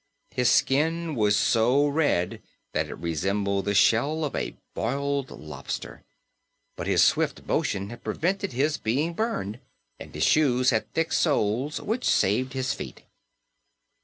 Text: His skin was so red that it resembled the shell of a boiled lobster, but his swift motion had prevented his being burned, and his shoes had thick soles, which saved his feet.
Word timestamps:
His 0.31 0.49
skin 0.49 1.13
was 1.13 1.37
so 1.37 1.85
red 1.87 2.41
that 2.73 2.87
it 2.87 2.95
resembled 2.95 3.65
the 3.65 3.75
shell 3.75 4.25
of 4.25 4.35
a 4.35 4.55
boiled 4.73 5.29
lobster, 5.29 6.01
but 6.75 6.87
his 6.87 7.03
swift 7.03 7.43
motion 7.45 7.91
had 7.91 8.03
prevented 8.03 8.51
his 8.51 8.79
being 8.79 9.13
burned, 9.13 9.59
and 9.99 10.11
his 10.15 10.23
shoes 10.23 10.71
had 10.71 10.91
thick 10.95 11.13
soles, 11.13 11.79
which 11.79 12.09
saved 12.09 12.53
his 12.53 12.73
feet. 12.73 13.03